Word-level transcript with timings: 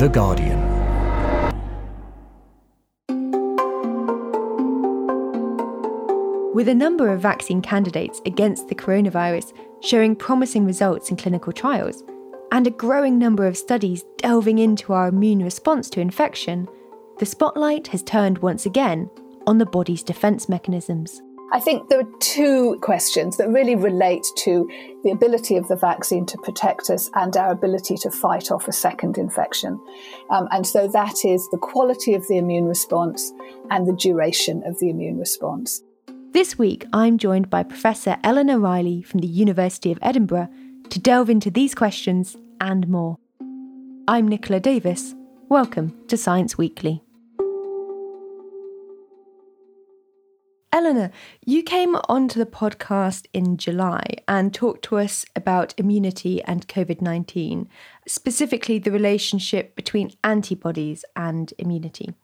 The 0.00 0.08
Guardian. 0.08 0.58
With 6.54 6.68
a 6.68 6.74
number 6.74 7.10
of 7.12 7.20
vaccine 7.20 7.60
candidates 7.60 8.22
against 8.24 8.68
the 8.68 8.74
coronavirus 8.74 9.52
showing 9.82 10.16
promising 10.16 10.64
results 10.64 11.10
in 11.10 11.18
clinical 11.18 11.52
trials, 11.52 12.02
and 12.50 12.66
a 12.66 12.70
growing 12.70 13.18
number 13.18 13.46
of 13.46 13.58
studies 13.58 14.02
delving 14.16 14.56
into 14.56 14.94
our 14.94 15.08
immune 15.08 15.42
response 15.42 15.90
to 15.90 16.00
infection, 16.00 16.66
the 17.18 17.26
spotlight 17.26 17.88
has 17.88 18.02
turned 18.02 18.38
once 18.38 18.64
again 18.64 19.10
on 19.46 19.58
the 19.58 19.66
body's 19.66 20.02
defence 20.02 20.48
mechanisms. 20.48 21.20
I 21.52 21.58
think 21.58 21.88
there 21.88 21.98
are 21.98 22.08
two 22.20 22.78
questions 22.80 23.36
that 23.36 23.48
really 23.48 23.74
relate 23.74 24.24
to 24.36 24.70
the 25.02 25.10
ability 25.10 25.56
of 25.56 25.66
the 25.66 25.74
vaccine 25.74 26.24
to 26.26 26.38
protect 26.38 26.90
us 26.90 27.10
and 27.14 27.36
our 27.36 27.50
ability 27.50 27.96
to 27.98 28.10
fight 28.10 28.52
off 28.52 28.68
a 28.68 28.72
second 28.72 29.18
infection. 29.18 29.80
Um, 30.30 30.46
and 30.52 30.64
so 30.64 30.86
that 30.86 31.24
is 31.24 31.48
the 31.50 31.58
quality 31.58 32.14
of 32.14 32.26
the 32.28 32.36
immune 32.36 32.66
response 32.66 33.32
and 33.70 33.88
the 33.88 33.96
duration 33.96 34.62
of 34.64 34.78
the 34.78 34.90
immune 34.90 35.18
response. 35.18 35.82
This 36.30 36.56
week, 36.56 36.86
I'm 36.92 37.18
joined 37.18 37.50
by 37.50 37.64
Professor 37.64 38.16
Eleanor 38.22 38.60
Riley 38.60 39.02
from 39.02 39.18
the 39.18 39.26
University 39.26 39.90
of 39.90 39.98
Edinburgh 40.02 40.50
to 40.90 41.00
delve 41.00 41.28
into 41.28 41.50
these 41.50 41.74
questions 41.74 42.36
and 42.60 42.86
more. 42.86 43.18
I'm 44.06 44.28
Nicola 44.28 44.60
Davis. 44.60 45.16
Welcome 45.48 45.96
to 46.06 46.16
Science 46.16 46.56
Weekly. 46.56 47.02
Eleanor, 50.72 51.10
you 51.44 51.64
came 51.64 51.96
onto 52.08 52.38
the 52.38 52.46
podcast 52.46 53.26
in 53.32 53.56
July 53.56 54.04
and 54.28 54.54
talked 54.54 54.84
to 54.84 54.98
us 54.98 55.24
about 55.34 55.74
immunity 55.76 56.40
and 56.44 56.68
COVID 56.68 57.02
19, 57.02 57.68
specifically 58.06 58.78
the 58.78 58.92
relationship 58.92 59.74
between 59.74 60.12
antibodies 60.22 61.04
and 61.16 61.52
immunity. 61.58 62.14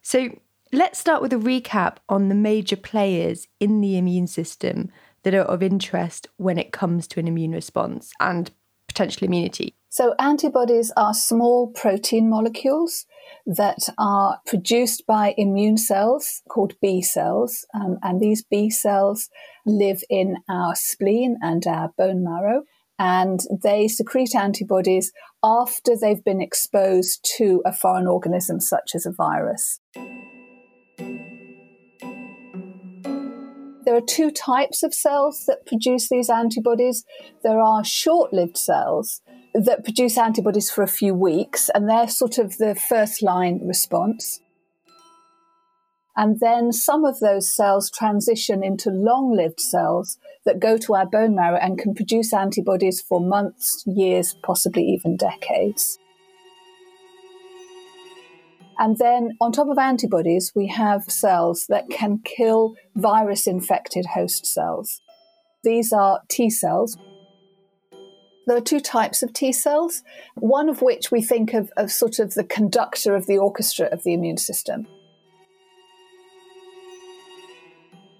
So 0.00 0.38
let's 0.72 0.98
start 0.98 1.20
with 1.20 1.34
a 1.34 1.36
recap 1.36 1.96
on 2.08 2.30
the 2.30 2.34
major 2.34 2.76
players 2.76 3.46
in 3.60 3.82
the 3.82 3.98
immune 3.98 4.28
system 4.28 4.90
that 5.22 5.34
are 5.34 5.42
of 5.42 5.62
interest 5.62 6.26
when 6.38 6.56
it 6.56 6.72
comes 6.72 7.06
to 7.08 7.20
an 7.20 7.28
immune 7.28 7.52
response 7.52 8.12
and 8.18 8.50
potential 8.88 9.26
immunity. 9.26 9.74
So, 9.92 10.14
antibodies 10.20 10.92
are 10.96 11.12
small 11.12 11.66
protein 11.66 12.30
molecules 12.30 13.06
that 13.44 13.88
are 13.98 14.38
produced 14.46 15.04
by 15.04 15.34
immune 15.36 15.78
cells 15.78 16.42
called 16.48 16.74
B 16.80 17.02
cells. 17.02 17.66
Um, 17.74 17.98
and 18.00 18.20
these 18.20 18.44
B 18.44 18.70
cells 18.70 19.28
live 19.66 20.04
in 20.08 20.36
our 20.48 20.76
spleen 20.76 21.38
and 21.42 21.66
our 21.66 21.92
bone 21.98 22.22
marrow. 22.22 22.62
And 23.00 23.40
they 23.64 23.88
secrete 23.88 24.32
antibodies 24.32 25.10
after 25.42 25.96
they've 26.00 26.22
been 26.22 26.40
exposed 26.40 27.28
to 27.38 27.60
a 27.64 27.72
foreign 27.72 28.06
organism, 28.06 28.60
such 28.60 28.92
as 28.94 29.06
a 29.06 29.12
virus. 29.12 29.80
There 33.84 33.96
are 33.96 34.00
two 34.00 34.30
types 34.30 34.84
of 34.84 34.94
cells 34.94 35.46
that 35.48 35.66
produce 35.66 36.10
these 36.10 36.30
antibodies. 36.30 37.04
There 37.42 37.60
are 37.60 37.82
short 37.82 38.32
lived 38.32 38.56
cells 38.56 39.20
that 39.54 39.84
produce 39.84 40.16
antibodies 40.16 40.70
for 40.70 40.82
a 40.82 40.88
few 40.88 41.14
weeks, 41.14 41.70
and 41.74 41.88
they're 41.88 42.08
sort 42.08 42.38
of 42.38 42.58
the 42.58 42.74
first 42.74 43.22
line 43.22 43.60
response. 43.66 44.40
And 46.16 46.38
then 46.40 46.72
some 46.72 47.04
of 47.04 47.20
those 47.20 47.54
cells 47.54 47.90
transition 47.90 48.62
into 48.62 48.90
long 48.90 49.34
lived 49.34 49.60
cells 49.60 50.18
that 50.44 50.60
go 50.60 50.76
to 50.78 50.94
our 50.94 51.06
bone 51.06 51.34
marrow 51.34 51.58
and 51.60 51.78
can 51.78 51.94
produce 51.94 52.32
antibodies 52.32 53.00
for 53.00 53.20
months, 53.20 53.84
years, 53.86 54.34
possibly 54.42 54.82
even 54.82 55.16
decades. 55.16 55.98
And 58.78 58.96
then 58.96 59.36
on 59.40 59.52
top 59.52 59.68
of 59.68 59.78
antibodies, 59.78 60.52
we 60.54 60.66
have 60.68 61.04
cells 61.04 61.66
that 61.68 61.90
can 61.90 62.20
kill 62.24 62.74
virus 62.96 63.46
infected 63.46 64.06
host 64.14 64.46
cells. 64.46 65.02
These 65.62 65.92
are 65.92 66.22
T 66.28 66.48
cells. 66.48 66.96
There 68.46 68.56
are 68.56 68.60
two 68.60 68.80
types 68.80 69.22
of 69.22 69.32
T 69.32 69.52
cells, 69.52 70.02
one 70.34 70.68
of 70.68 70.82
which 70.82 71.10
we 71.10 71.22
think 71.22 71.54
of 71.54 71.70
as 71.76 71.96
sort 71.96 72.18
of 72.18 72.34
the 72.34 72.44
conductor 72.44 73.14
of 73.14 73.26
the 73.26 73.38
orchestra 73.38 73.86
of 73.86 74.02
the 74.02 74.14
immune 74.14 74.38
system. 74.38 74.86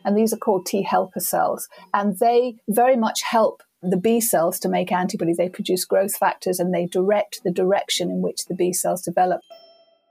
And 0.05 0.17
these 0.17 0.33
are 0.33 0.39
called 0.39 0.67
T 0.67 0.83
helper 0.83 1.21
cells. 1.21 1.69
And 1.93 2.19
they 2.19 2.57
very 2.69 2.97
much 2.97 3.23
help 3.23 3.63
the 3.83 3.97
B 3.97 4.21
cells 4.21 4.59
to 4.61 4.69
make 4.69 4.93
antibodies. 4.93 5.37
They 5.37 5.49
produce 5.49 5.85
growth 5.85 6.17
factors 6.17 6.61
and 6.61 6.73
they 6.73 6.87
direct 6.87 7.43
the 7.45 7.51
direction 7.51 8.11
in 8.11 8.21
which 8.21 8.47
the 8.47 8.55
B 8.55 8.73
cells 8.73 9.03
develop. 9.03 9.41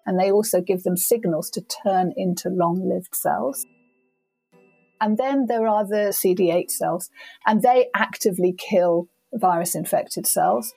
And 0.06 0.20
they 0.20 0.32
also 0.32 0.60
give 0.60 0.84
them 0.84 0.98
signals 0.98 1.50
to 1.52 1.62
turn 1.62 2.14
into 2.18 2.50
long 2.50 2.88
lived 2.88 3.16
cells. 3.16 3.66
And 5.02 5.18
then 5.18 5.46
there 5.46 5.68
are 5.68 5.86
the 5.86 6.12
CD8 6.12 6.72
cells, 6.72 7.10
and 7.46 7.62
they 7.62 7.88
actively 7.96 8.54
kill 8.58 9.08
virus 9.34 9.76
infected 9.76 10.26
cells. 10.26 10.74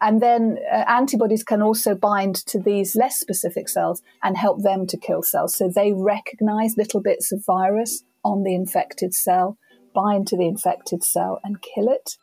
And 0.00 0.20
then 0.20 0.58
uh, 0.70 0.84
antibodies 0.88 1.44
can 1.44 1.62
also 1.62 1.94
bind 1.94 2.34
to 2.46 2.58
these 2.58 2.96
less 2.96 3.20
specific 3.20 3.68
cells 3.68 4.02
and 4.24 4.36
help 4.36 4.62
them 4.62 4.86
to 4.88 4.96
kill 4.96 5.22
cells. 5.22 5.54
So 5.54 5.70
they 5.72 5.92
recognize 5.92 6.76
little 6.76 7.00
bits 7.00 7.30
of 7.30 7.44
virus 7.46 8.02
on 8.24 8.42
the 8.42 8.54
infected 8.54 9.14
cell, 9.14 9.58
bind 9.94 10.26
to 10.28 10.36
the 10.36 10.48
infected 10.48 11.04
cell, 11.04 11.40
and 11.44 11.62
kill 11.62 11.88
it. 11.88 12.18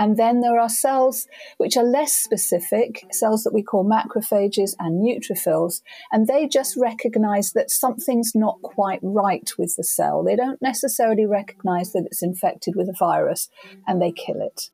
And 0.00 0.16
then 0.16 0.40
there 0.40 0.58
are 0.58 0.70
cells 0.70 1.28
which 1.58 1.76
are 1.76 1.84
less 1.84 2.14
specific, 2.14 3.04
cells 3.12 3.44
that 3.44 3.52
we 3.52 3.62
call 3.62 3.84
macrophages 3.84 4.74
and 4.78 5.06
neutrophils, 5.06 5.82
and 6.10 6.26
they 6.26 6.48
just 6.48 6.74
recognize 6.78 7.52
that 7.52 7.70
something's 7.70 8.32
not 8.34 8.62
quite 8.62 9.00
right 9.02 9.48
with 9.58 9.76
the 9.76 9.84
cell. 9.84 10.24
They 10.24 10.36
don't 10.36 10.62
necessarily 10.62 11.26
recognize 11.26 11.92
that 11.92 12.04
it's 12.06 12.22
infected 12.22 12.76
with 12.76 12.88
a 12.88 12.96
virus 12.98 13.50
and 13.86 14.00
they 14.00 14.10
kill 14.10 14.40
it. 14.40 14.70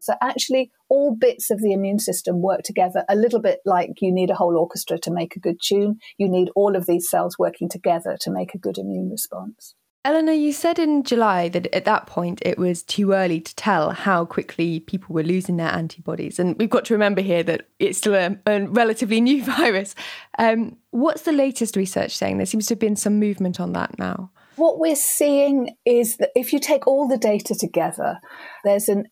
So 0.00 0.14
actually, 0.20 0.72
all 0.88 1.14
bits 1.14 1.52
of 1.52 1.62
the 1.62 1.72
immune 1.72 2.00
system 2.00 2.42
work 2.42 2.62
together 2.62 3.04
a 3.08 3.14
little 3.14 3.40
bit 3.40 3.60
like 3.64 4.02
you 4.02 4.12
need 4.12 4.28
a 4.28 4.34
whole 4.34 4.58
orchestra 4.58 4.98
to 4.98 5.12
make 5.12 5.36
a 5.36 5.40
good 5.40 5.60
tune. 5.62 6.00
You 6.18 6.28
need 6.28 6.50
all 6.56 6.74
of 6.74 6.86
these 6.86 7.08
cells 7.08 7.38
working 7.38 7.68
together 7.68 8.16
to 8.22 8.30
make 8.32 8.54
a 8.54 8.58
good 8.58 8.76
immune 8.76 9.08
response. 9.08 9.76
Eleanor, 10.06 10.32
you 10.32 10.52
said 10.52 10.78
in 10.78 11.02
July 11.02 11.48
that 11.48 11.66
at 11.74 11.86
that 11.86 12.06
point 12.06 12.42
it 12.44 12.58
was 12.58 12.82
too 12.82 13.12
early 13.12 13.40
to 13.40 13.54
tell 13.56 13.90
how 13.90 14.26
quickly 14.26 14.80
people 14.80 15.14
were 15.14 15.22
losing 15.22 15.56
their 15.56 15.72
antibodies. 15.72 16.38
And 16.38 16.58
we've 16.58 16.68
got 16.68 16.84
to 16.86 16.94
remember 16.94 17.22
here 17.22 17.42
that 17.42 17.68
it's 17.78 17.96
still 17.96 18.14
a, 18.14 18.36
a 18.46 18.66
relatively 18.66 19.22
new 19.22 19.42
virus. 19.56 19.94
Um, 20.38 20.76
what's 20.90 21.22
the 21.22 21.32
latest 21.32 21.74
research 21.74 22.14
saying? 22.14 22.36
There 22.36 22.44
seems 22.44 22.66
to 22.66 22.72
have 22.74 22.80
been 22.80 22.96
some 22.96 23.18
movement 23.18 23.60
on 23.60 23.72
that 23.72 23.98
now. 23.98 24.30
What 24.56 24.78
we're 24.78 24.94
seeing 24.94 25.74
is 25.86 26.18
that 26.18 26.30
if 26.36 26.52
you 26.52 26.60
take 26.60 26.86
all 26.86 27.08
the 27.08 27.18
data 27.18 27.54
together, 27.54 28.20
there's 28.62 28.88
an 28.88 29.06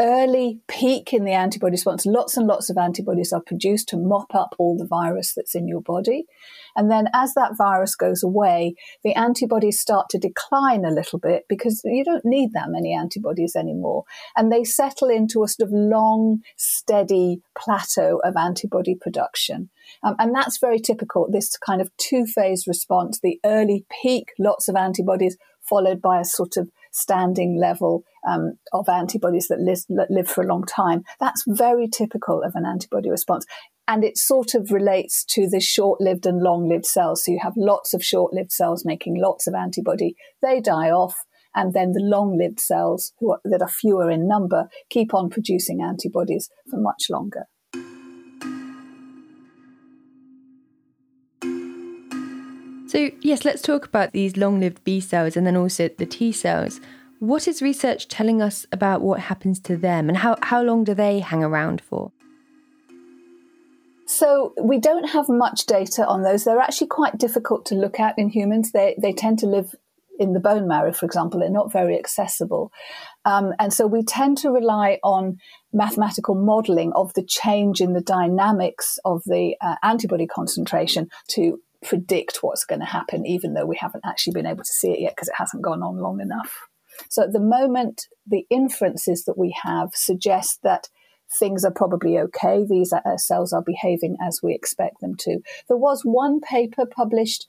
early 0.00 0.60
peak 0.66 1.12
in 1.12 1.24
the 1.24 1.32
antibody 1.32 1.72
response. 1.72 2.06
Lots 2.06 2.36
and 2.36 2.46
lots 2.46 2.70
of 2.70 2.78
antibodies 2.78 3.32
are 3.32 3.42
produced 3.42 3.88
to 3.88 3.98
mop 3.98 4.34
up 4.34 4.54
all 4.58 4.76
the 4.76 4.86
virus 4.86 5.34
that's 5.36 5.54
in 5.54 5.68
your 5.68 5.82
body. 5.82 6.24
And 6.74 6.90
then 6.90 7.08
as 7.14 7.34
that 7.34 7.56
virus 7.56 7.94
goes 7.94 8.22
away, 8.22 8.74
the 9.04 9.14
antibodies 9.14 9.78
start 9.78 10.06
to 10.10 10.18
decline 10.18 10.84
a 10.84 10.90
little 10.90 11.18
bit 11.18 11.44
because 11.48 11.82
you 11.84 12.04
don't 12.04 12.24
need 12.24 12.52
that 12.54 12.68
many 12.68 12.94
antibodies 12.94 13.54
anymore. 13.54 14.04
And 14.36 14.50
they 14.50 14.64
settle 14.64 15.10
into 15.10 15.44
a 15.44 15.48
sort 15.48 15.68
of 15.68 15.72
long, 15.72 16.40
steady 16.56 17.42
plateau 17.58 18.20
of 18.24 18.34
antibody 18.36 18.94
production. 18.94 19.68
Um, 20.02 20.14
and 20.18 20.34
that's 20.34 20.58
very 20.58 20.78
typical, 20.78 21.28
this 21.30 21.56
kind 21.58 21.80
of 21.80 21.90
two 21.98 22.24
phase 22.24 22.64
response 22.66 23.20
the 23.22 23.38
early 23.44 23.84
peak, 24.02 24.32
lots 24.38 24.68
of 24.68 24.76
antibodies, 24.76 25.36
followed 25.60 26.00
by 26.00 26.20
a 26.20 26.24
sort 26.24 26.56
of 26.56 26.70
standing 26.90 27.58
level 27.60 28.04
um, 28.28 28.54
of 28.72 28.88
antibodies 28.88 29.48
that 29.48 29.60
live, 29.60 29.80
that 29.90 30.10
live 30.10 30.28
for 30.28 30.42
a 30.42 30.46
long 30.46 30.64
time. 30.64 31.02
That's 31.18 31.44
very 31.46 31.88
typical 31.88 32.42
of 32.42 32.54
an 32.54 32.66
antibody 32.66 33.10
response. 33.10 33.46
And 33.88 34.04
it 34.04 34.18
sort 34.18 34.54
of 34.54 34.70
relates 34.70 35.24
to 35.30 35.48
the 35.48 35.60
short 35.60 36.00
lived 36.00 36.26
and 36.26 36.42
long 36.42 36.68
lived 36.68 36.86
cells. 36.86 37.24
So 37.24 37.32
you 37.32 37.40
have 37.42 37.54
lots 37.56 37.92
of 37.92 38.04
short 38.04 38.32
lived 38.32 38.52
cells 38.52 38.84
making 38.84 39.20
lots 39.20 39.46
of 39.46 39.54
antibody, 39.54 40.14
they 40.42 40.60
die 40.60 40.90
off. 40.90 41.16
And 41.52 41.74
then 41.74 41.90
the 41.92 42.00
long 42.00 42.38
lived 42.38 42.60
cells, 42.60 43.12
are, 43.28 43.40
that 43.44 43.60
are 43.60 43.68
fewer 43.68 44.08
in 44.08 44.28
number, 44.28 44.68
keep 44.88 45.12
on 45.12 45.30
producing 45.30 45.82
antibodies 45.82 46.48
for 46.70 46.76
much 46.76 47.06
longer. 47.10 47.46
So, 52.90 53.10
yes, 53.20 53.44
let's 53.44 53.62
talk 53.62 53.86
about 53.86 54.10
these 54.10 54.36
long 54.36 54.58
lived 54.58 54.82
B 54.82 55.00
cells 55.00 55.36
and 55.36 55.46
then 55.46 55.56
also 55.56 55.88
the 55.88 56.06
T 56.06 56.32
cells. 56.32 56.80
What 57.20 57.46
is 57.46 57.60
research 57.60 58.08
telling 58.08 58.40
us 58.40 58.64
about 58.72 59.02
what 59.02 59.20
happens 59.20 59.60
to 59.60 59.76
them 59.76 60.08
and 60.08 60.16
how, 60.16 60.38
how 60.40 60.62
long 60.62 60.84
do 60.84 60.94
they 60.94 61.20
hang 61.20 61.44
around 61.44 61.82
for? 61.82 62.12
So 64.06 64.54
we 64.58 64.78
don't 64.78 65.10
have 65.10 65.26
much 65.28 65.66
data 65.66 66.06
on 66.06 66.22
those. 66.22 66.44
They're 66.44 66.58
actually 66.58 66.86
quite 66.86 67.18
difficult 67.18 67.66
to 67.66 67.74
look 67.74 68.00
at 68.00 68.14
in 68.16 68.30
humans. 68.30 68.72
They, 68.72 68.96
they 69.00 69.12
tend 69.12 69.38
to 69.40 69.46
live 69.46 69.74
in 70.18 70.32
the 70.32 70.40
bone 70.40 70.66
marrow, 70.66 70.94
for 70.94 71.04
example. 71.04 71.40
They're 71.40 71.50
not 71.50 71.70
very 71.70 71.98
accessible. 71.98 72.72
Um, 73.26 73.52
and 73.58 73.70
so 73.70 73.86
we 73.86 74.02
tend 74.02 74.38
to 74.38 74.50
rely 74.50 74.98
on 75.04 75.36
mathematical 75.74 76.34
modeling 76.34 76.90
of 76.94 77.12
the 77.12 77.22
change 77.22 77.82
in 77.82 77.92
the 77.92 78.00
dynamics 78.00 78.98
of 79.04 79.20
the 79.26 79.56
uh, 79.60 79.76
antibody 79.82 80.26
concentration 80.26 81.08
to 81.28 81.58
predict 81.84 82.38
what's 82.42 82.64
going 82.64 82.80
to 82.80 82.86
happen, 82.86 83.26
even 83.26 83.52
though 83.52 83.66
we 83.66 83.76
haven't 83.78 84.06
actually 84.06 84.32
been 84.32 84.46
able 84.46 84.64
to 84.64 84.72
see 84.72 84.90
it 84.90 85.00
yet 85.00 85.14
because 85.14 85.28
it 85.28 85.34
hasn't 85.36 85.62
gone 85.62 85.82
on 85.82 85.98
long 85.98 86.18
enough. 86.22 86.69
So 87.08 87.22
at 87.22 87.32
the 87.32 87.40
moment, 87.40 88.08
the 88.26 88.46
inferences 88.50 89.24
that 89.24 89.38
we 89.38 89.54
have 89.62 89.90
suggest 89.94 90.60
that 90.62 90.88
things 91.38 91.64
are 91.64 91.72
probably 91.72 92.18
okay. 92.18 92.64
These 92.68 92.92
uh, 92.92 93.16
cells 93.16 93.52
are 93.52 93.62
behaving 93.62 94.16
as 94.20 94.40
we 94.42 94.54
expect 94.54 95.00
them 95.00 95.14
to. 95.20 95.40
There 95.68 95.76
was 95.76 96.02
one 96.02 96.40
paper 96.40 96.86
published 96.86 97.46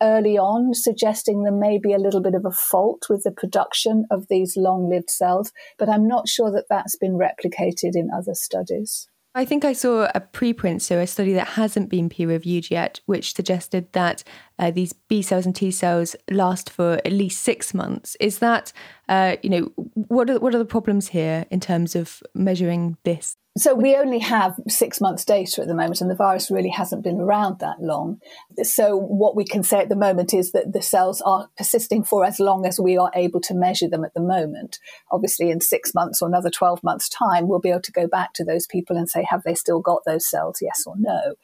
early 0.00 0.38
on 0.38 0.74
suggesting 0.74 1.42
there 1.42 1.52
may 1.52 1.78
be 1.78 1.92
a 1.92 1.98
little 1.98 2.20
bit 2.20 2.34
of 2.34 2.44
a 2.44 2.52
fault 2.52 3.06
with 3.10 3.24
the 3.24 3.32
production 3.32 4.06
of 4.10 4.28
these 4.28 4.56
long 4.56 4.88
lived 4.88 5.10
cells, 5.10 5.52
but 5.76 5.88
I'm 5.88 6.06
not 6.06 6.28
sure 6.28 6.50
that 6.52 6.66
that's 6.68 6.96
been 6.96 7.18
replicated 7.18 7.94
in 7.94 8.10
other 8.16 8.34
studies. 8.34 9.08
I 9.38 9.44
think 9.44 9.64
I 9.64 9.72
saw 9.72 10.10
a 10.16 10.20
preprint, 10.20 10.82
so 10.82 10.98
a 10.98 11.06
study 11.06 11.32
that 11.34 11.46
hasn't 11.50 11.88
been 11.88 12.08
peer 12.08 12.26
reviewed 12.26 12.72
yet, 12.72 12.98
which 13.06 13.36
suggested 13.36 13.86
that 13.92 14.24
uh, 14.58 14.72
these 14.72 14.92
B 14.92 15.22
cells 15.22 15.46
and 15.46 15.54
T 15.54 15.70
cells 15.70 16.16
last 16.28 16.68
for 16.68 16.94
at 17.04 17.12
least 17.12 17.44
six 17.44 17.72
months. 17.72 18.16
Is 18.18 18.40
that, 18.40 18.72
uh, 19.08 19.36
you 19.44 19.50
know, 19.50 19.72
what 19.94 20.28
are, 20.28 20.40
what 20.40 20.56
are 20.56 20.58
the 20.58 20.64
problems 20.64 21.06
here 21.06 21.46
in 21.52 21.60
terms 21.60 21.94
of 21.94 22.20
measuring 22.34 22.96
this? 23.04 23.36
So 23.58 23.74
we 23.74 23.96
only 23.96 24.20
have 24.20 24.54
six 24.68 25.00
months 25.00 25.24
data 25.24 25.62
at 25.62 25.66
the 25.66 25.74
moment, 25.74 26.00
and 26.00 26.08
the 26.08 26.14
virus 26.14 26.48
really 26.48 26.68
hasn't 26.68 27.02
been 27.02 27.20
around 27.20 27.58
that 27.58 27.82
long. 27.82 28.20
So 28.62 28.96
what 28.96 29.34
we 29.34 29.44
can 29.44 29.64
say 29.64 29.80
at 29.80 29.88
the 29.88 29.96
moment 29.96 30.32
is 30.32 30.52
that 30.52 30.72
the 30.72 30.80
cells 30.80 31.20
are 31.22 31.48
persisting 31.56 32.04
for 32.04 32.24
as 32.24 32.38
long 32.38 32.66
as 32.66 32.78
we 32.78 32.96
are 32.96 33.10
able 33.16 33.40
to 33.40 33.54
measure 33.54 33.88
them 33.88 34.04
at 34.04 34.14
the 34.14 34.20
moment. 34.20 34.78
Obviously, 35.10 35.50
in 35.50 35.60
six 35.60 35.92
months 35.92 36.22
or 36.22 36.28
another 36.28 36.50
12 36.50 36.84
months' 36.84 37.08
time, 37.08 37.48
we'll 37.48 37.58
be 37.58 37.70
able 37.70 37.82
to 37.82 37.92
go 37.92 38.06
back 38.06 38.32
to 38.34 38.44
those 38.44 38.66
people 38.68 38.96
and 38.96 39.08
say, 39.08 39.26
have 39.28 39.42
they 39.42 39.54
still 39.54 39.80
got 39.80 40.02
those 40.06 40.28
cells, 40.28 40.58
yes 40.62 40.84
or 40.86 40.94
no? 40.96 41.34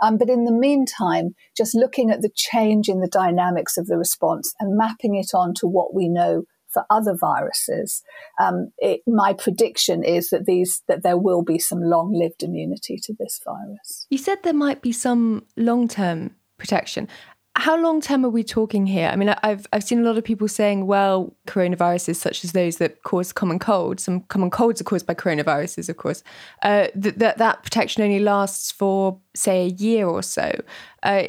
Um, 0.00 0.16
but 0.16 0.30
in 0.30 0.44
the 0.44 0.52
meantime, 0.52 1.34
just 1.56 1.74
looking 1.74 2.10
at 2.10 2.22
the 2.22 2.30
change 2.32 2.88
in 2.88 3.00
the 3.00 3.08
dynamics 3.08 3.76
of 3.76 3.86
the 3.86 3.98
response 3.98 4.54
and 4.60 4.78
mapping 4.78 5.16
it 5.16 5.30
on 5.34 5.54
to 5.54 5.66
what 5.66 5.92
we 5.92 6.08
know 6.08 6.44
for 6.74 6.84
other 6.90 7.16
viruses, 7.16 8.02
um, 8.38 8.72
it, 8.78 9.00
my 9.06 9.32
prediction 9.32 10.04
is 10.04 10.28
that 10.30 10.44
these 10.44 10.82
that 10.88 11.02
there 11.02 11.16
will 11.16 11.42
be 11.42 11.58
some 11.58 11.80
long-lived 11.80 12.42
immunity 12.42 12.98
to 13.04 13.14
this 13.18 13.40
virus. 13.44 14.06
You 14.10 14.18
said 14.18 14.38
there 14.42 14.52
might 14.52 14.82
be 14.82 14.92
some 14.92 15.46
long-term 15.56 16.34
protection. 16.58 17.08
How 17.56 17.80
long 17.80 18.00
term 18.00 18.24
are 18.24 18.30
we 18.30 18.42
talking 18.42 18.84
here? 18.84 19.08
I 19.12 19.16
mean, 19.16 19.28
I've 19.44 19.68
I've 19.72 19.84
seen 19.84 20.00
a 20.00 20.02
lot 20.02 20.18
of 20.18 20.24
people 20.24 20.48
saying, 20.48 20.86
well, 20.86 21.36
coronaviruses 21.46 22.16
such 22.16 22.44
as 22.44 22.50
those 22.50 22.78
that 22.78 23.04
cause 23.04 23.32
common 23.32 23.60
colds, 23.60 24.02
some 24.02 24.22
common 24.22 24.50
colds 24.50 24.80
are 24.80 24.84
caused 24.84 25.06
by 25.06 25.14
coronaviruses, 25.14 25.88
of 25.88 25.96
course, 25.96 26.24
uh, 26.62 26.88
that, 26.96 27.20
that 27.20 27.38
that 27.38 27.62
protection 27.62 28.02
only 28.02 28.18
lasts 28.18 28.72
for 28.72 29.20
say 29.36 29.66
a 29.66 29.68
year 29.68 30.08
or 30.08 30.22
so. 30.22 30.50
Uh, 31.04 31.26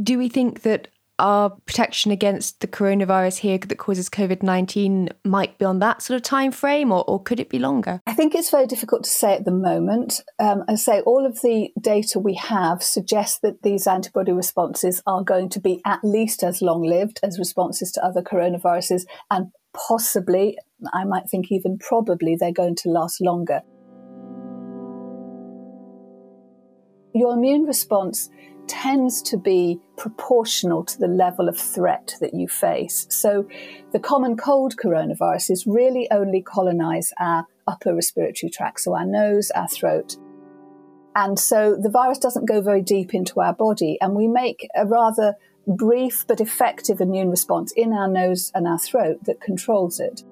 do 0.00 0.16
we 0.16 0.28
think 0.28 0.62
that 0.62 0.88
our 1.18 1.50
protection 1.50 2.10
against 2.10 2.60
the 2.60 2.66
coronavirus 2.66 3.38
here 3.38 3.58
that 3.58 3.78
causes 3.78 4.08
COVID 4.10 4.42
nineteen 4.42 5.10
might 5.24 5.58
be 5.58 5.64
on 5.64 5.78
that 5.78 6.02
sort 6.02 6.16
of 6.16 6.22
time 6.22 6.50
frame, 6.50 6.90
or, 6.90 7.04
or 7.08 7.22
could 7.22 7.38
it 7.38 7.48
be 7.48 7.58
longer? 7.58 8.00
I 8.06 8.14
think 8.14 8.34
it's 8.34 8.50
very 8.50 8.66
difficult 8.66 9.04
to 9.04 9.10
say 9.10 9.34
at 9.34 9.44
the 9.44 9.52
moment. 9.52 10.20
Um, 10.38 10.64
I 10.68 10.74
say 10.74 11.00
all 11.00 11.24
of 11.24 11.40
the 11.42 11.70
data 11.80 12.18
we 12.18 12.34
have 12.34 12.82
suggests 12.82 13.38
that 13.40 13.62
these 13.62 13.86
antibody 13.86 14.32
responses 14.32 15.02
are 15.06 15.22
going 15.22 15.48
to 15.50 15.60
be 15.60 15.80
at 15.84 16.00
least 16.02 16.42
as 16.42 16.60
long 16.60 16.82
lived 16.82 17.20
as 17.22 17.38
responses 17.38 17.92
to 17.92 18.04
other 18.04 18.22
coronaviruses, 18.22 19.04
and 19.30 19.52
possibly, 19.88 20.58
I 20.92 21.04
might 21.04 21.28
think 21.30 21.50
even 21.50 21.78
probably, 21.78 22.36
they're 22.36 22.52
going 22.52 22.76
to 22.76 22.88
last 22.88 23.20
longer. 23.20 23.62
Your 27.16 27.34
immune 27.34 27.62
response 27.62 28.28
tends 28.66 29.22
to 29.22 29.36
be 29.36 29.80
proportional 29.96 30.84
to 30.84 30.98
the 30.98 31.06
level 31.06 31.48
of 31.48 31.58
threat 31.58 32.14
that 32.20 32.34
you 32.34 32.48
face. 32.48 33.06
So 33.10 33.46
the 33.92 34.00
common 34.00 34.36
cold 34.36 34.74
coronaviruses 34.76 35.64
really 35.66 36.10
only 36.10 36.42
colonize 36.42 37.12
our 37.18 37.46
upper 37.66 37.94
respiratory 37.94 38.50
tract, 38.50 38.80
so 38.80 38.94
our 38.94 39.06
nose, 39.06 39.50
our 39.52 39.68
throat. 39.68 40.16
And 41.16 41.38
so 41.38 41.76
the 41.80 41.90
virus 41.90 42.18
doesn't 42.18 42.46
go 42.46 42.60
very 42.60 42.82
deep 42.82 43.14
into 43.14 43.40
our 43.40 43.54
body, 43.54 43.98
and 44.00 44.14
we 44.14 44.26
make 44.26 44.68
a 44.74 44.86
rather 44.86 45.34
brief 45.66 46.24
but 46.26 46.40
effective 46.40 47.00
immune 47.00 47.30
response 47.30 47.72
in 47.72 47.92
our 47.92 48.08
nose 48.08 48.50
and 48.54 48.66
our 48.66 48.78
throat 48.78 49.24
that 49.24 49.40
controls 49.40 50.00
it. 50.00 50.22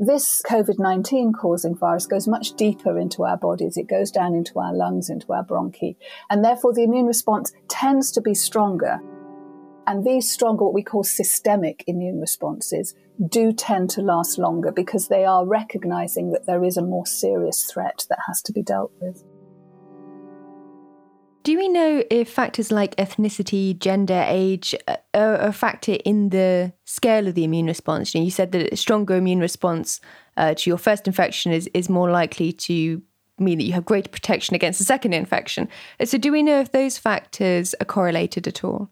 This 0.00 0.40
COVID 0.46 0.78
19 0.78 1.32
causing 1.32 1.74
virus 1.74 2.06
goes 2.06 2.28
much 2.28 2.52
deeper 2.52 2.96
into 2.96 3.24
our 3.24 3.36
bodies. 3.36 3.76
It 3.76 3.88
goes 3.88 4.12
down 4.12 4.36
into 4.36 4.60
our 4.60 4.72
lungs, 4.72 5.10
into 5.10 5.32
our 5.32 5.44
bronchi, 5.44 5.96
and 6.30 6.44
therefore 6.44 6.72
the 6.72 6.84
immune 6.84 7.06
response 7.06 7.52
tends 7.68 8.12
to 8.12 8.20
be 8.20 8.32
stronger. 8.32 9.00
And 9.88 10.04
these 10.04 10.30
stronger, 10.30 10.64
what 10.64 10.74
we 10.74 10.84
call 10.84 11.02
systemic 11.02 11.82
immune 11.88 12.20
responses, 12.20 12.94
do 13.28 13.52
tend 13.52 13.90
to 13.90 14.02
last 14.02 14.38
longer 14.38 14.70
because 14.70 15.08
they 15.08 15.24
are 15.24 15.44
recognizing 15.44 16.30
that 16.30 16.46
there 16.46 16.62
is 16.62 16.76
a 16.76 16.82
more 16.82 17.06
serious 17.06 17.64
threat 17.64 18.06
that 18.08 18.20
has 18.28 18.40
to 18.42 18.52
be 18.52 18.62
dealt 18.62 18.92
with. 19.00 19.24
Do 21.48 21.56
we 21.56 21.70
know 21.70 22.04
if 22.10 22.28
factors 22.28 22.70
like 22.70 22.94
ethnicity, 22.96 23.78
gender, 23.78 24.22
age 24.28 24.74
uh, 24.86 24.96
are 25.14 25.36
a 25.36 25.50
factor 25.50 25.96
in 26.04 26.28
the 26.28 26.74
scale 26.84 27.26
of 27.26 27.36
the 27.36 27.44
immune 27.44 27.64
response? 27.64 28.12
You, 28.12 28.20
know, 28.20 28.26
you 28.26 28.30
said 28.30 28.52
that 28.52 28.70
a 28.70 28.76
stronger 28.76 29.16
immune 29.16 29.40
response 29.40 30.02
uh, 30.36 30.52
to 30.52 30.68
your 30.68 30.76
first 30.76 31.06
infection 31.06 31.50
is, 31.50 31.66
is 31.72 31.88
more 31.88 32.10
likely 32.10 32.52
to 32.52 33.00
mean 33.38 33.56
that 33.56 33.64
you 33.64 33.72
have 33.72 33.86
greater 33.86 34.10
protection 34.10 34.56
against 34.56 34.82
a 34.82 34.84
second 34.84 35.14
infection. 35.14 35.70
So, 36.04 36.18
do 36.18 36.32
we 36.32 36.42
know 36.42 36.60
if 36.60 36.72
those 36.72 36.98
factors 36.98 37.74
are 37.80 37.86
correlated 37.86 38.46
at 38.46 38.62
all? 38.62 38.90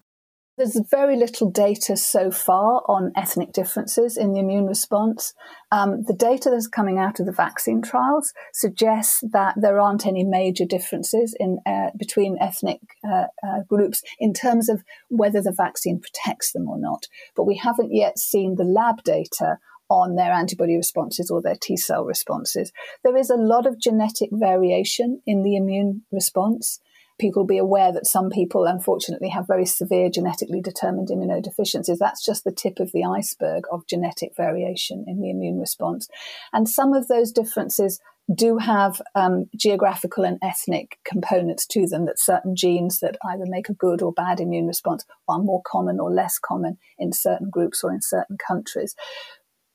There's 0.57 0.81
very 0.89 1.15
little 1.15 1.51
data 1.51 1.95
so 1.95 2.31
far 2.31 2.81
on 2.87 3.11
ethnic 3.15 3.51
differences 3.53 4.17
in 4.17 4.33
the 4.33 4.39
immune 4.39 4.65
response. 4.65 5.35
Um, 5.71 6.01
the 6.07 6.15
data 6.15 6.49
that's 6.49 6.67
coming 6.67 6.97
out 6.97 7.19
of 7.19 7.27
the 7.27 7.31
vaccine 7.31 7.83
trials 7.83 8.33
suggests 8.53 9.23
that 9.33 9.53
there 9.55 9.79
aren't 9.79 10.07
any 10.07 10.23
major 10.23 10.65
differences 10.65 11.35
in 11.39 11.59
uh, 11.67 11.91
between 11.95 12.39
ethnic 12.41 12.79
uh, 13.07 13.25
uh, 13.47 13.61
groups 13.69 14.01
in 14.17 14.33
terms 14.33 14.67
of 14.67 14.83
whether 15.09 15.43
the 15.43 15.53
vaccine 15.55 16.01
protects 16.01 16.53
them 16.53 16.67
or 16.67 16.79
not. 16.79 17.05
But 17.35 17.43
we 17.43 17.57
haven't 17.57 17.93
yet 17.93 18.17
seen 18.17 18.55
the 18.55 18.63
lab 18.63 19.03
data 19.03 19.59
on 19.89 20.15
their 20.15 20.31
antibody 20.31 20.75
responses 20.75 21.29
or 21.29 21.39
their 21.39 21.55
T 21.61 21.77
cell 21.77 22.03
responses. 22.03 22.71
There 23.03 23.15
is 23.15 23.29
a 23.29 23.35
lot 23.35 23.67
of 23.67 23.79
genetic 23.79 24.29
variation 24.33 25.21
in 25.27 25.43
the 25.43 25.55
immune 25.55 26.01
response 26.11 26.79
people 27.19 27.45
be 27.45 27.57
aware 27.57 27.91
that 27.91 28.07
some 28.07 28.29
people, 28.29 28.65
unfortunately, 28.65 29.29
have 29.29 29.47
very 29.47 29.65
severe 29.65 30.09
genetically 30.09 30.61
determined 30.61 31.09
immunodeficiencies. 31.09 31.97
That's 31.97 32.23
just 32.23 32.43
the 32.43 32.51
tip 32.51 32.79
of 32.79 32.91
the 32.91 33.03
iceberg 33.03 33.63
of 33.71 33.87
genetic 33.87 34.35
variation 34.35 35.05
in 35.07 35.21
the 35.21 35.29
immune 35.29 35.59
response. 35.59 36.07
And 36.53 36.69
some 36.69 36.93
of 36.93 37.07
those 37.07 37.31
differences 37.31 37.99
do 38.33 38.57
have 38.57 39.01
um, 39.15 39.45
geographical 39.55 40.25
and 40.25 40.37
ethnic 40.43 40.99
components 41.05 41.65
to 41.65 41.87
them 41.87 42.05
that 42.05 42.19
certain 42.19 42.55
genes 42.55 42.99
that 42.99 43.17
either 43.25 43.45
make 43.47 43.69
a 43.69 43.73
good 43.73 44.01
or 44.01 44.11
bad 44.11 44.39
immune 44.41 44.67
response 44.67 45.05
are 45.29 45.39
more 45.39 45.61
common 45.65 45.99
or 45.99 46.11
less 46.11 46.37
common 46.37 46.77
in 46.99 47.13
certain 47.13 47.49
groups 47.49 47.83
or 47.83 47.91
in 47.91 48.01
certain 48.01 48.37
countries. 48.37 48.95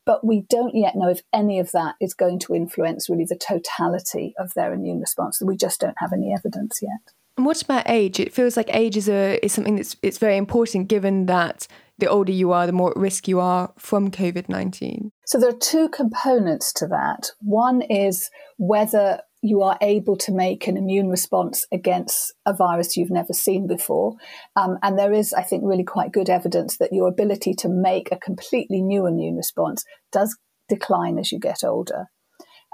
But 0.05 0.25
we 0.25 0.41
don't 0.49 0.75
yet 0.75 0.95
know 0.95 1.09
if 1.09 1.21
any 1.33 1.59
of 1.59 1.71
that 1.71 1.95
is 1.99 2.13
going 2.13 2.39
to 2.39 2.53
influence 2.53 3.09
really 3.09 3.25
the 3.25 3.37
totality 3.37 4.33
of 4.37 4.53
their 4.53 4.73
immune 4.73 4.99
response. 4.99 5.41
We 5.41 5.55
just 5.55 5.79
don't 5.79 5.97
have 5.97 6.13
any 6.13 6.33
evidence 6.33 6.79
yet. 6.81 7.13
And 7.37 7.45
what 7.45 7.61
about 7.61 7.89
age? 7.89 8.19
It 8.19 8.33
feels 8.33 8.55
like 8.55 8.69
age 8.73 8.95
is 8.95 9.09
a 9.09 9.43
is 9.43 9.53
something 9.53 9.75
that's 9.75 9.95
it's 10.01 10.17
very 10.17 10.37
important 10.37 10.87
given 10.87 11.25
that 11.25 11.67
the 11.97 12.07
older 12.07 12.31
you 12.31 12.51
are, 12.51 12.65
the 12.65 12.73
more 12.73 12.91
at 12.91 12.97
risk 12.97 13.27
you 13.27 13.39
are 13.39 13.71
from 13.77 14.11
COVID 14.11 14.49
nineteen. 14.49 15.11
So 15.25 15.39
there 15.39 15.49
are 15.49 15.53
two 15.53 15.89
components 15.89 16.71
to 16.73 16.87
that. 16.87 17.31
One 17.39 17.81
is 17.81 18.29
whether 18.57 19.21
you 19.41 19.61
are 19.61 19.77
able 19.81 20.15
to 20.15 20.31
make 20.31 20.67
an 20.67 20.77
immune 20.77 21.09
response 21.09 21.65
against 21.71 22.33
a 22.45 22.53
virus 22.53 22.95
you've 22.95 23.11
never 23.11 23.33
seen 23.33 23.67
before. 23.67 24.13
Um, 24.55 24.77
and 24.81 24.97
there 24.97 25.11
is, 25.11 25.33
I 25.33 25.41
think, 25.41 25.63
really 25.65 25.83
quite 25.83 26.13
good 26.13 26.29
evidence 26.29 26.77
that 26.77 26.93
your 26.93 27.09
ability 27.09 27.53
to 27.55 27.67
make 27.67 28.09
a 28.09 28.17
completely 28.17 28.81
new 28.81 29.05
immune 29.05 29.35
response 29.35 29.83
does 30.13 30.37
decline 30.69 31.19
as 31.19 31.33
you 31.33 31.39
get 31.39 31.57
older. 31.61 32.05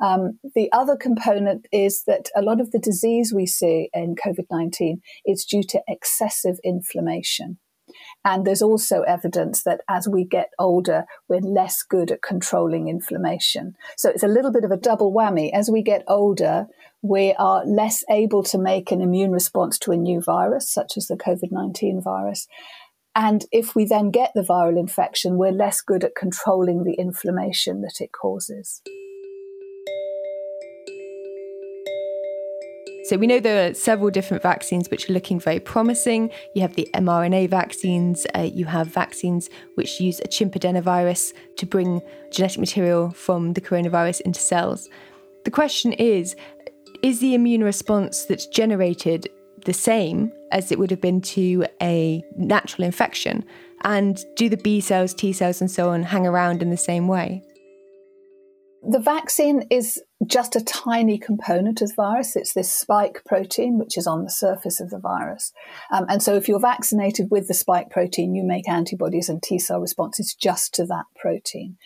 Um, 0.02 0.40
the 0.56 0.72
other 0.72 0.96
component 0.96 1.68
is 1.72 2.04
that 2.06 2.30
a 2.36 2.42
lot 2.42 2.62
of 2.62 2.72
the 2.72 2.80
disease 2.80 3.34
we 3.34 3.46
see 3.46 3.90
in 3.94 4.16
COVID 4.16 4.46
19 4.50 5.02
is 5.26 5.46
due 5.46 5.64
to 5.64 5.82
excessive 5.88 6.58
inflammation. 6.64 7.60
And 8.24 8.46
there's 8.46 8.62
also 8.62 9.02
evidence 9.02 9.64
that 9.64 9.82
as 9.90 10.08
we 10.08 10.24
get 10.24 10.50
older, 10.60 11.06
we're 11.28 11.40
less 11.40 11.84
good 11.84 12.12
at 12.12 12.22
controlling 12.22 12.88
inflammation. 12.88 13.76
So 13.98 14.10
it's 14.10 14.24
a 14.24 14.28
little 14.28 14.52
bit 14.52 14.64
of 14.64 14.72
a 14.72 14.78
double 14.78 15.12
whammy. 15.12 15.52
As 15.54 15.70
we 15.70 15.82
get 15.82 16.04
older, 16.08 16.68
we 17.02 17.34
are 17.34 17.66
less 17.66 18.04
able 18.10 18.44
to 18.44 18.58
make 18.58 18.92
an 18.92 19.02
immune 19.02 19.32
response 19.32 19.80
to 19.80 19.92
a 19.92 19.98
new 19.98 20.22
virus, 20.22 20.72
such 20.72 20.98
as 20.98 21.08
the 21.08 21.18
COVID 21.18 21.52
19 21.52 22.02
virus. 22.02 22.48
And 23.16 23.46
if 23.52 23.76
we 23.76 23.86
then 23.86 24.12
get 24.12 24.32
the 24.36 24.44
viral 24.44 24.80
infection, 24.80 25.38
we're 25.38 25.52
less 25.52 25.82
good 25.82 26.04
at 26.04 26.16
controlling 26.16 26.84
the 26.84 26.94
inflammation 26.94 27.82
that 27.82 28.00
it 28.00 28.12
causes. 28.12 28.82
So 33.10 33.18
we 33.18 33.26
know 33.26 33.40
there 33.40 33.68
are 33.68 33.74
several 33.74 34.12
different 34.12 34.44
vaccines 34.44 34.92
which 34.92 35.10
are 35.10 35.14
looking 35.14 35.40
very 35.40 35.60
promising. 35.60 36.30
You 36.54 36.62
have 36.62 36.76
the 36.76 36.88
mRNA 36.94 37.50
vaccines, 37.50 38.28
uh, 38.36 38.42
you 38.42 38.66
have 38.66 38.86
vaccines 38.86 39.50
which 39.74 40.00
use 40.00 40.20
a 40.20 40.28
chimpadenovirus 40.28 41.34
to 41.58 41.66
bring 41.66 42.04
genetic 42.32 42.60
material 42.60 43.10
from 43.10 43.54
the 43.54 43.62
coronavirus 43.62 44.22
into 44.22 44.40
cells. 44.40 44.88
The 45.44 45.50
question 45.50 45.94
is 45.94 46.36
is 47.02 47.20
the 47.20 47.34
immune 47.34 47.64
response 47.64 48.26
that's 48.26 48.46
generated 48.46 49.28
the 49.66 49.74
same 49.74 50.32
as 50.52 50.72
it 50.72 50.78
would 50.78 50.92
have 50.92 51.02
been 51.02 51.22
to 51.22 51.66
a 51.82 52.24
natural 52.38 52.86
infection? 52.86 53.44
And 53.82 54.24
do 54.36 54.50
the 54.50 54.58
B 54.58 54.82
cells, 54.82 55.16
T 55.16 55.34
cells, 55.34 55.62
and 55.62 55.72
so 55.72 55.90
on 55.90 56.04
hang 56.04 56.28
around 56.28 56.62
in 56.62 56.70
the 56.70 56.78
same 56.78 57.08
way? 57.08 57.42
The 58.88 59.00
vaccine 59.00 59.64
is 59.72 60.00
just 60.28 60.56
a 60.56 60.64
tiny 60.64 61.18
component 61.18 61.82
of 61.82 61.96
virus. 61.96 62.36
It's 62.36 62.54
this 62.54 62.74
spike 62.74 63.24
protein, 63.26 63.78
which 63.78 63.98
is 63.98 64.06
on 64.06 64.24
the 64.24 64.30
surface 64.30 64.80
of 64.80 64.90
the 64.90 65.00
virus. 65.00 65.54
Um, 65.92 66.06
and 66.10 66.22
so, 66.22 66.36
if 66.36 66.48
you're 66.48 66.60
vaccinated 66.60 67.30
with 67.32 67.48
the 67.48 67.54
spike 67.54 67.90
protein, 67.90 68.36
you 68.36 68.44
make 68.44 68.68
antibodies 68.68 69.30
and 69.30 69.42
T 69.42 69.60
cell 69.60 69.80
responses 69.80 70.36
just 70.36 70.74
to 70.76 70.86
that 70.86 71.06
protein. 71.16 71.78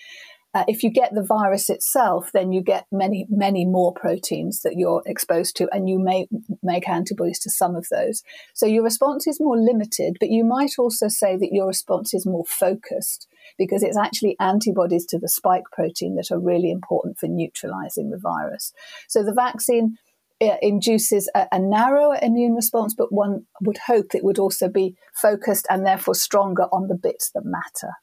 Uh, 0.55 0.63
if 0.67 0.83
you 0.83 0.91
get 0.91 1.15
the 1.15 1.23
virus 1.23 1.67
itself, 1.67 2.31
then 2.31 2.51
you 2.51 2.61
get 2.61 2.85
many, 2.91 3.25
many 3.27 3.65
more 3.65 3.91
proteins 3.91 4.61
that 4.61 4.75
you're 4.77 5.01
exposed 5.07 5.55
to, 5.55 5.67
and 5.71 5.89
you 5.89 5.97
may 5.97 6.27
make 6.61 6.87
antibodies 6.87 7.39
to 7.39 7.49
some 7.49 7.75
of 7.75 7.87
those. 7.89 8.21
So 8.53 8.67
your 8.67 8.83
response 8.83 9.25
is 9.25 9.39
more 9.39 9.57
limited, 9.57 10.17
but 10.19 10.29
you 10.29 10.43
might 10.43 10.73
also 10.77 11.07
say 11.07 11.37
that 11.37 11.51
your 11.51 11.67
response 11.67 12.13
is 12.13 12.27
more 12.27 12.45
focused 12.45 13.27
because 13.57 13.83
it's 13.83 13.97
actually 13.97 14.35
antibodies 14.39 15.05
to 15.07 15.19
the 15.19 15.29
spike 15.29 15.63
protein 15.71 16.15
that 16.15 16.31
are 16.31 16.39
really 16.39 16.71
important 16.71 17.17
for 17.17 17.27
neutralizing 17.27 18.09
the 18.09 18.17
virus. 18.17 18.73
So 19.07 19.23
the 19.23 19.33
vaccine 19.33 19.97
uh, 20.41 20.57
induces 20.61 21.29
a, 21.35 21.47
a, 21.51 21.59
narrower 21.59 22.17
immune 22.21 22.53
response, 22.53 22.93
but 22.93 23.11
one 23.11 23.45
would 23.61 23.77
hope 23.77 24.13
it 24.13 24.23
would 24.23 24.39
also 24.39 24.67
be 24.67 24.95
focused 25.21 25.65
and 25.69 25.85
therefore 25.85 26.15
stronger 26.15 26.63
on 26.63 26.87
the 26.87 26.95
bits 26.95 27.31
that 27.31 27.45
matter. 27.45 27.93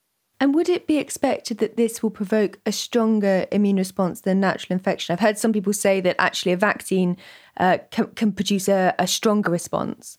And 0.42 0.54
would 0.54 0.70
it 0.70 0.86
be 0.86 0.96
expected 0.96 1.58
that 1.58 1.76
this 1.76 2.02
will 2.02 2.10
provoke 2.10 2.58
a 2.64 2.72
stronger 2.72 3.46
immune 3.52 3.76
response 3.76 4.22
than 4.22 4.40
natural 4.40 4.74
infection? 4.74 5.12
I've 5.12 5.20
heard 5.20 5.36
some 5.36 5.52
people 5.52 5.74
say 5.74 6.00
that 6.00 6.16
actually 6.18 6.52
a 6.52 6.56
vaccine 6.56 7.18
uh, 7.58 7.78
can, 7.90 8.06
can, 8.14 8.32
produce 8.32 8.66
a, 8.66 8.94
a 8.98 9.06
stronger 9.06 9.50
response. 9.50 10.16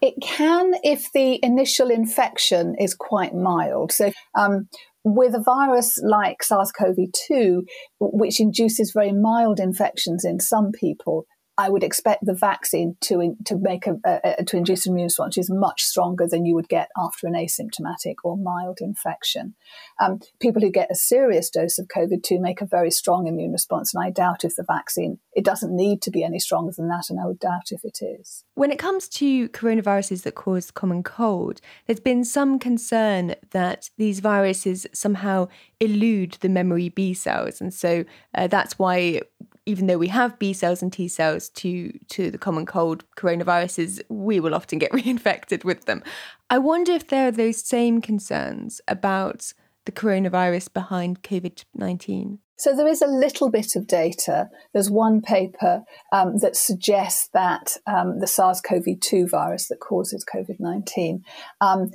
It 0.00 0.14
can 0.22 0.72
if 0.82 1.10
the 1.12 1.38
initial 1.42 1.90
infection 1.90 2.74
is 2.78 2.94
quite 2.94 3.34
mild. 3.34 3.92
So, 3.92 4.12
um, 4.38 4.68
with 5.04 5.34
a 5.34 5.42
virus 5.42 5.98
like 6.02 6.42
SARS 6.42 6.72
CoV 6.72 6.96
2, 7.28 7.62
which 8.00 8.40
induces 8.40 8.90
very 8.92 9.12
mild 9.12 9.60
infections 9.60 10.24
in 10.24 10.40
some 10.40 10.72
people, 10.72 11.26
I 11.58 11.70
would 11.70 11.82
expect 11.82 12.24
the 12.24 12.34
vaccine 12.34 12.96
to 13.02 13.34
to 13.46 13.56
make 13.56 13.86
a, 13.86 13.96
a, 14.04 14.44
to 14.44 14.56
induce 14.56 14.86
an 14.86 14.92
immune 14.92 15.06
response 15.06 15.38
is 15.38 15.50
much 15.50 15.82
stronger 15.82 16.26
than 16.28 16.44
you 16.44 16.54
would 16.54 16.68
get 16.68 16.90
after 16.98 17.26
an 17.26 17.32
asymptomatic 17.32 18.16
or 18.24 18.36
mild 18.36 18.78
infection. 18.80 19.54
Um, 19.98 20.20
people 20.38 20.60
who 20.60 20.70
get 20.70 20.90
a 20.90 20.94
serious 20.94 21.48
dose 21.48 21.78
of 21.78 21.88
COVID 21.88 22.22
two 22.22 22.40
make 22.40 22.60
a 22.60 22.66
very 22.66 22.90
strong 22.90 23.26
immune 23.26 23.52
response, 23.52 23.94
and 23.94 24.04
I 24.04 24.10
doubt 24.10 24.44
if 24.44 24.56
the 24.56 24.64
vaccine 24.64 25.18
it 25.32 25.44
doesn't 25.44 25.74
need 25.74 26.02
to 26.02 26.10
be 26.10 26.22
any 26.22 26.38
stronger 26.38 26.72
than 26.76 26.88
that, 26.88 27.08
and 27.08 27.18
I 27.20 27.26
would 27.26 27.38
doubt 27.38 27.70
if 27.70 27.84
it 27.84 28.00
is. 28.02 28.44
When 28.54 28.70
it 28.70 28.78
comes 28.78 29.08
to 29.10 29.48
coronaviruses 29.50 30.22
that 30.24 30.34
cause 30.34 30.70
common 30.70 31.02
cold, 31.02 31.60
there's 31.86 32.00
been 32.00 32.24
some 32.24 32.58
concern 32.58 33.34
that 33.50 33.90
these 33.96 34.20
viruses 34.20 34.86
somehow 34.92 35.48
elude 35.80 36.38
the 36.40 36.48
memory 36.50 36.90
B 36.90 37.14
cells, 37.14 37.62
and 37.62 37.72
so 37.72 38.04
uh, 38.34 38.46
that's 38.46 38.78
why 38.78 39.22
even 39.66 39.88
though 39.88 39.98
we 39.98 40.08
have 40.08 40.38
B 40.38 40.52
cells 40.52 40.80
and 40.80 40.92
T 40.92 41.08
cells 41.08 41.48
to 41.50 41.92
to 42.08 42.30
the 42.30 42.38
common 42.38 42.64
cold 42.64 43.04
coronaviruses, 43.16 44.00
we 44.08 44.40
will 44.40 44.54
often 44.54 44.78
get 44.78 44.92
reinfected 44.92 45.64
with 45.64 45.84
them. 45.84 46.02
I 46.48 46.58
wonder 46.58 46.92
if 46.92 47.08
there 47.08 47.28
are 47.28 47.32
those 47.32 47.62
same 47.64 48.00
concerns 48.00 48.80
about 48.88 49.52
the 49.84 49.92
coronavirus 49.92 50.72
behind 50.72 51.22
COVID 51.22 51.64
19. 51.74 52.38
So 52.58 52.74
there 52.74 52.88
is 52.88 53.02
a 53.02 53.06
little 53.06 53.50
bit 53.50 53.76
of 53.76 53.86
data. 53.86 54.48
There's 54.72 54.90
one 54.90 55.20
paper 55.20 55.82
um, 56.10 56.38
that 56.38 56.56
suggests 56.56 57.28
that 57.34 57.76
um, 57.86 58.18
the 58.18 58.26
SARS-CoV-2 58.26 59.28
virus 59.30 59.68
that 59.68 59.80
causes 59.80 60.24
COVID-19 60.24 61.20
um, 61.60 61.90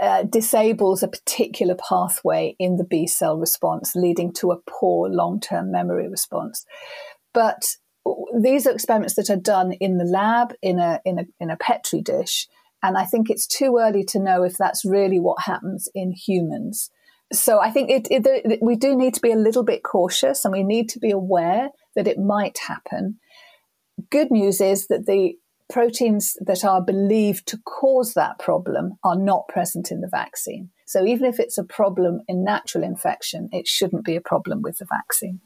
uh, 0.00 0.24
disables 0.24 1.02
a 1.02 1.08
particular 1.08 1.74
pathway 1.74 2.54
in 2.58 2.76
the 2.76 2.84
B 2.84 3.06
cell 3.06 3.36
response, 3.36 3.94
leading 3.94 4.32
to 4.34 4.52
a 4.52 4.58
poor 4.68 5.08
long 5.08 5.40
term 5.40 5.70
memory 5.70 6.08
response. 6.08 6.64
But 7.32 7.64
these 8.38 8.66
are 8.66 8.72
experiments 8.72 9.14
that 9.14 9.30
are 9.30 9.36
done 9.36 9.72
in 9.72 9.98
the 9.98 10.04
lab 10.04 10.54
in 10.62 10.78
a, 10.78 11.00
in 11.04 11.18
a, 11.18 11.24
in 11.40 11.50
a 11.50 11.56
Petri 11.56 12.00
dish. 12.00 12.46
And 12.82 12.96
I 12.96 13.04
think 13.04 13.30
it's 13.30 13.46
too 13.46 13.78
early 13.80 14.04
to 14.04 14.20
know 14.20 14.42
if 14.42 14.56
that's 14.56 14.84
really 14.84 15.18
what 15.18 15.42
happens 15.42 15.88
in 15.94 16.12
humans. 16.12 16.90
So 17.32 17.58
I 17.58 17.70
think 17.70 17.90
it, 17.90 18.06
it, 18.10 18.58
we 18.62 18.76
do 18.76 18.94
need 18.94 19.14
to 19.14 19.20
be 19.20 19.32
a 19.32 19.36
little 19.36 19.64
bit 19.64 19.82
cautious 19.82 20.44
and 20.44 20.52
we 20.52 20.62
need 20.62 20.88
to 20.90 21.00
be 21.00 21.10
aware 21.10 21.70
that 21.96 22.06
it 22.06 22.18
might 22.18 22.58
happen. 22.58 23.18
Good 24.10 24.30
news 24.30 24.60
is 24.60 24.86
that 24.88 25.06
the 25.06 25.36
proteins 25.68 26.34
that 26.40 26.64
are 26.64 26.82
believed 26.82 27.46
to 27.48 27.58
cause 27.58 28.14
that 28.14 28.38
problem 28.38 28.94
are 29.02 29.18
not 29.18 29.48
present 29.48 29.90
in 29.90 30.00
the 30.00 30.08
vaccine. 30.08 30.70
So 30.86 31.04
even 31.04 31.26
if 31.26 31.40
it's 31.40 31.58
a 31.58 31.64
problem 31.64 32.20
in 32.28 32.44
natural 32.44 32.84
infection, 32.84 33.48
it 33.52 33.66
shouldn't 33.66 34.04
be 34.04 34.16
a 34.16 34.20
problem 34.20 34.62
with 34.62 34.78
the 34.78 34.86
vaccine. 34.88 35.40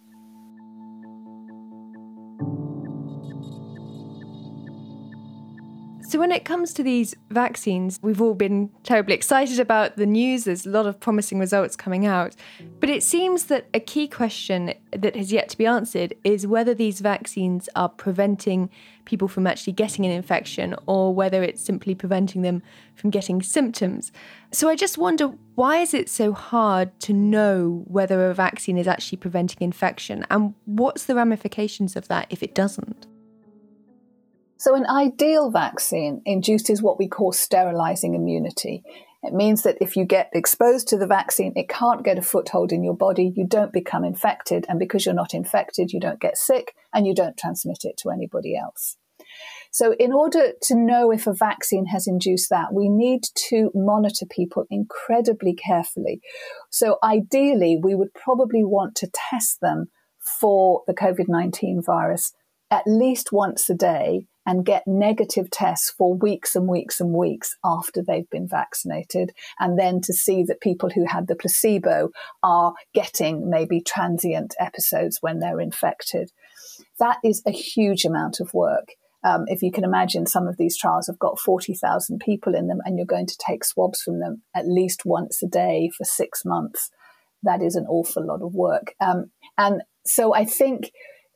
So, 6.10 6.18
when 6.18 6.32
it 6.32 6.44
comes 6.44 6.74
to 6.74 6.82
these 6.82 7.14
vaccines, 7.30 8.00
we've 8.02 8.20
all 8.20 8.34
been 8.34 8.70
terribly 8.82 9.14
excited 9.14 9.60
about 9.60 9.96
the 9.96 10.06
news. 10.06 10.42
There's 10.42 10.66
a 10.66 10.70
lot 10.70 10.86
of 10.86 10.98
promising 10.98 11.38
results 11.38 11.76
coming 11.76 12.04
out. 12.04 12.34
But 12.80 12.90
it 12.90 13.04
seems 13.04 13.44
that 13.44 13.68
a 13.72 13.78
key 13.78 14.08
question 14.08 14.74
that 14.90 15.14
has 15.14 15.30
yet 15.30 15.48
to 15.50 15.56
be 15.56 15.66
answered 15.66 16.14
is 16.24 16.48
whether 16.48 16.74
these 16.74 16.98
vaccines 16.98 17.68
are 17.76 17.88
preventing 17.88 18.70
people 19.04 19.28
from 19.28 19.46
actually 19.46 19.74
getting 19.74 20.04
an 20.04 20.10
infection 20.10 20.74
or 20.86 21.14
whether 21.14 21.44
it's 21.44 21.62
simply 21.62 21.94
preventing 21.94 22.42
them 22.42 22.60
from 22.96 23.10
getting 23.10 23.40
symptoms. 23.40 24.10
So, 24.50 24.68
I 24.68 24.74
just 24.74 24.98
wonder 24.98 25.28
why 25.54 25.76
is 25.76 25.94
it 25.94 26.08
so 26.08 26.32
hard 26.32 26.98
to 27.02 27.12
know 27.12 27.84
whether 27.86 28.28
a 28.28 28.34
vaccine 28.34 28.78
is 28.78 28.88
actually 28.88 29.18
preventing 29.18 29.58
infection? 29.60 30.26
And 30.28 30.54
what's 30.64 31.04
the 31.04 31.14
ramifications 31.14 31.94
of 31.94 32.08
that 32.08 32.26
if 32.30 32.42
it 32.42 32.52
doesn't? 32.52 33.06
So, 34.60 34.74
an 34.74 34.84
ideal 34.84 35.50
vaccine 35.50 36.20
induces 36.26 36.82
what 36.82 36.98
we 36.98 37.08
call 37.08 37.32
sterilizing 37.32 38.14
immunity. 38.14 38.82
It 39.22 39.32
means 39.32 39.62
that 39.62 39.78
if 39.80 39.96
you 39.96 40.04
get 40.04 40.28
exposed 40.34 40.86
to 40.88 40.98
the 40.98 41.06
vaccine, 41.06 41.54
it 41.56 41.70
can't 41.70 42.04
get 42.04 42.18
a 42.18 42.22
foothold 42.22 42.70
in 42.70 42.84
your 42.84 42.94
body. 42.94 43.32
You 43.34 43.46
don't 43.46 43.72
become 43.72 44.04
infected. 44.04 44.66
And 44.68 44.78
because 44.78 45.06
you're 45.06 45.14
not 45.14 45.32
infected, 45.32 45.94
you 45.94 45.98
don't 45.98 46.20
get 46.20 46.36
sick 46.36 46.74
and 46.92 47.06
you 47.06 47.14
don't 47.14 47.38
transmit 47.38 47.84
it 47.84 47.96
to 48.02 48.10
anybody 48.10 48.54
else. 48.54 48.98
So, 49.70 49.94
in 49.98 50.12
order 50.12 50.52
to 50.64 50.74
know 50.74 51.10
if 51.10 51.26
a 51.26 51.32
vaccine 51.32 51.86
has 51.86 52.06
induced 52.06 52.50
that, 52.50 52.74
we 52.74 52.90
need 52.90 53.22
to 53.48 53.70
monitor 53.74 54.26
people 54.26 54.66
incredibly 54.68 55.54
carefully. 55.54 56.20
So, 56.68 56.98
ideally, 57.02 57.80
we 57.82 57.94
would 57.94 58.12
probably 58.12 58.62
want 58.62 58.94
to 58.96 59.10
test 59.30 59.62
them 59.62 59.86
for 60.38 60.82
the 60.86 60.92
COVID 60.92 61.28
19 61.28 61.80
virus 61.82 62.34
at 62.70 62.84
least 62.86 63.32
once 63.32 63.68
a 63.68 63.74
day 63.74 64.26
and 64.50 64.66
get 64.66 64.82
negative 64.84 65.48
tests 65.48 65.94
for 65.96 66.12
weeks 66.12 66.56
and 66.56 66.66
weeks 66.66 66.98
and 66.98 67.12
weeks 67.12 67.56
after 67.64 68.02
they've 68.02 68.28
been 68.30 68.48
vaccinated. 68.48 69.32
And 69.60 69.78
then 69.78 70.00
to 70.00 70.12
see 70.12 70.42
that 70.42 70.60
people 70.60 70.90
who 70.90 71.06
had 71.06 71.28
the 71.28 71.36
placebo 71.36 72.10
are 72.42 72.74
getting 72.92 73.48
maybe 73.48 73.80
transient 73.80 74.56
episodes 74.58 75.18
when 75.20 75.38
they're 75.38 75.60
infected. 75.60 76.32
That 76.98 77.18
is 77.22 77.44
a 77.46 77.52
huge 77.52 78.04
amount 78.04 78.40
of 78.40 78.52
work. 78.52 78.88
Um, 79.22 79.44
if 79.46 79.62
you 79.62 79.70
can 79.70 79.84
imagine, 79.84 80.26
some 80.26 80.48
of 80.48 80.56
these 80.56 80.76
trials 80.76 81.06
have 81.06 81.20
got 81.20 81.38
40,000 81.38 82.18
people 82.18 82.56
in 82.56 82.66
them, 82.66 82.80
and 82.84 82.96
you're 82.96 83.06
going 83.06 83.28
to 83.28 83.38
take 83.46 83.62
swabs 83.62 84.02
from 84.02 84.18
them 84.18 84.42
at 84.52 84.66
least 84.66 85.02
once 85.04 85.44
a 85.44 85.46
day 85.46 85.92
for 85.96 86.02
six 86.02 86.44
months. 86.44 86.90
That 87.44 87.62
is 87.62 87.76
an 87.76 87.86
awful 87.88 88.26
lot 88.26 88.42
of 88.42 88.52
work. 88.52 88.94
Um, 89.00 89.30
and 89.56 89.82
so 90.04 90.34
I 90.34 90.44
think 90.44 90.90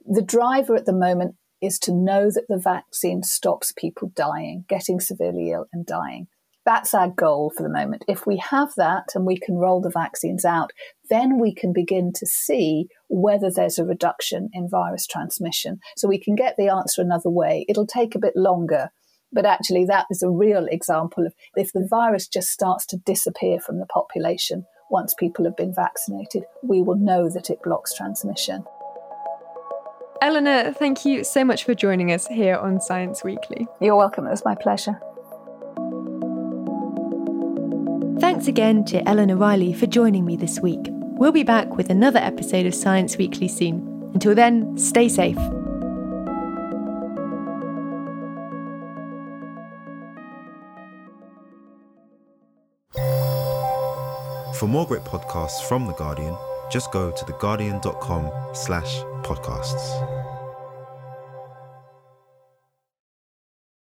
the 0.04 0.22
driver 0.22 0.74
at 0.74 0.84
the 0.84 0.92
moment 0.92 1.36
is 1.64 1.78
to 1.80 1.92
know 1.92 2.30
that 2.30 2.46
the 2.48 2.58
vaccine 2.58 3.22
stops 3.22 3.72
people 3.76 4.12
dying, 4.14 4.64
getting 4.68 5.00
severely 5.00 5.50
ill 5.50 5.66
and 5.72 5.86
dying. 5.86 6.28
That's 6.66 6.94
our 6.94 7.08
goal 7.10 7.52
for 7.54 7.62
the 7.62 7.68
moment. 7.68 8.04
If 8.08 8.26
we 8.26 8.38
have 8.38 8.72
that 8.76 9.08
and 9.14 9.26
we 9.26 9.38
can 9.38 9.56
roll 9.56 9.82
the 9.82 9.90
vaccines 9.90 10.46
out, 10.46 10.70
then 11.10 11.38
we 11.38 11.54
can 11.54 11.74
begin 11.74 12.12
to 12.14 12.26
see 12.26 12.88
whether 13.08 13.50
there's 13.50 13.78
a 13.78 13.84
reduction 13.84 14.48
in 14.54 14.70
virus 14.70 15.06
transmission. 15.06 15.80
So 15.96 16.08
we 16.08 16.18
can 16.18 16.34
get 16.34 16.56
the 16.56 16.68
answer 16.68 17.02
another 17.02 17.28
way. 17.28 17.66
It'll 17.68 17.86
take 17.86 18.14
a 18.14 18.18
bit 18.18 18.34
longer 18.34 18.90
But 19.34 19.46
actually, 19.46 19.84
that 19.86 20.06
is 20.10 20.22
a 20.22 20.30
real 20.30 20.66
example 20.70 21.26
of 21.26 21.34
if 21.56 21.72
the 21.72 21.86
virus 21.90 22.28
just 22.28 22.48
starts 22.50 22.86
to 22.86 22.96
disappear 22.98 23.58
from 23.58 23.80
the 23.80 23.86
population 23.86 24.64
once 24.90 25.12
people 25.12 25.44
have 25.44 25.56
been 25.56 25.74
vaccinated, 25.74 26.44
we 26.62 26.80
will 26.80 26.96
know 26.96 27.28
that 27.28 27.50
it 27.50 27.62
blocks 27.64 27.92
transmission. 27.92 28.64
Eleanor, 30.22 30.72
thank 30.72 31.04
you 31.04 31.22
so 31.22 31.44
much 31.44 31.64
for 31.64 31.74
joining 31.74 32.10
us 32.10 32.26
here 32.26 32.56
on 32.56 32.80
Science 32.80 33.22
Weekly. 33.22 33.66
You're 33.80 33.96
welcome. 33.96 34.26
It 34.26 34.30
was 34.30 34.44
my 34.44 34.54
pleasure. 34.54 34.98
Thanks 38.20 38.46
again 38.46 38.84
to 38.86 39.06
Eleanor 39.06 39.36
Riley 39.36 39.74
for 39.74 39.86
joining 39.86 40.24
me 40.24 40.36
this 40.36 40.60
week. 40.60 40.80
We'll 40.88 41.32
be 41.32 41.42
back 41.42 41.76
with 41.76 41.90
another 41.90 42.20
episode 42.20 42.64
of 42.64 42.74
Science 42.74 43.18
Weekly 43.18 43.48
soon. 43.48 44.10
Until 44.14 44.34
then, 44.34 44.78
stay 44.78 45.08
safe. 45.08 45.36
For 54.54 54.68
more 54.68 54.86
great 54.86 55.02
podcasts 55.02 55.60
from 55.68 55.86
The 55.86 55.92
Guardian, 55.92 56.36
just 56.70 56.90
go 56.92 57.10
to 57.10 57.24
theguardian.com 57.24 58.30
slash 58.52 59.00
podcasts. 59.22 60.23